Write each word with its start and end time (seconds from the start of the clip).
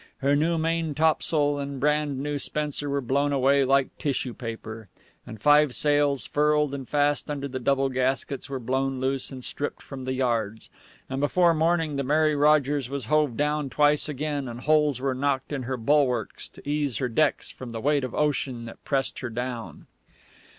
Her 0.17 0.35
new 0.35 0.57
main 0.57 0.95
topsail 0.95 1.59
and 1.59 1.79
brand 1.79 2.17
new 2.17 2.39
spencer 2.39 2.89
were 2.89 3.01
blown 3.01 3.31
away 3.31 3.63
like 3.63 3.95
tissue 3.99 4.33
paper; 4.33 4.89
and 5.27 5.39
five 5.39 5.75
sails, 5.75 6.25
furled 6.25 6.73
and 6.73 6.89
fast 6.89 7.29
under 7.29 7.47
double 7.47 7.87
gaskets, 7.87 8.49
were 8.49 8.59
blown 8.59 8.99
loose 8.99 9.29
and 9.29 9.45
stripped 9.45 9.83
from 9.83 10.05
the 10.05 10.13
yards. 10.13 10.71
And 11.07 11.19
before 11.21 11.53
morning 11.53 11.97
the 11.97 12.03
Mary 12.03 12.35
Rogers 12.35 12.89
was 12.89 13.05
hove 13.05 13.37
down 13.37 13.69
twice 13.69 14.09
again, 14.09 14.47
and 14.47 14.61
holes 14.61 14.99
were 14.99 15.13
knocked 15.13 15.53
in 15.53 15.61
her 15.69 15.77
bulwarks 15.77 16.49
to 16.49 16.67
ease 16.67 16.97
her 16.97 17.07
decks 17.07 17.51
from 17.51 17.69
the 17.69 17.79
weight 17.79 18.03
of 18.03 18.15
ocean 18.15 18.65
that 18.65 18.83
pressed 18.83 19.19
her 19.19 19.29
down. 19.29 19.85